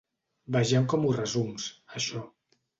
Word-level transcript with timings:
Vejam 0.55 0.87
com 0.95 1.05
ho 1.05 1.13
resums, 1.19 1.71
això. 2.03 2.27